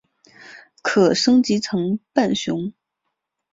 [0.81, 2.73] 可升级成奔熊。